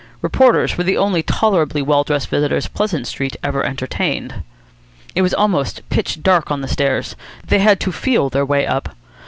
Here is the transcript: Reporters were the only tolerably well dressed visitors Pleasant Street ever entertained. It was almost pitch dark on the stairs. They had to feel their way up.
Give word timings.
Reporters 0.23 0.75
were 0.79 0.83
the 0.83 0.97
only 0.97 1.21
tolerably 1.21 1.79
well 1.79 2.03
dressed 2.03 2.29
visitors 2.29 2.67
Pleasant 2.67 3.05
Street 3.05 3.35
ever 3.43 3.63
entertained. 3.63 4.41
It 5.13 5.21
was 5.21 5.31
almost 5.35 5.87
pitch 5.91 6.23
dark 6.23 6.49
on 6.49 6.61
the 6.61 6.67
stairs. 6.67 7.15
They 7.47 7.59
had 7.59 7.79
to 7.81 7.91
feel 7.91 8.27
their 8.31 8.43
way 8.43 8.65
up. 8.65 8.95